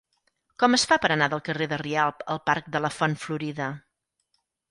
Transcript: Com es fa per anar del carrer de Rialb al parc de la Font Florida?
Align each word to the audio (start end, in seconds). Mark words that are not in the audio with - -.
Com 0.61 0.77
es 0.77 0.85
fa 0.91 0.95
per 1.03 1.09
anar 1.15 1.27
del 1.33 1.43
carrer 1.49 1.67
de 1.73 1.79
Rialb 1.83 2.25
al 2.35 2.41
parc 2.51 2.73
de 2.77 2.81
la 2.87 2.93
Font 2.97 3.15
Florida? 3.27 3.67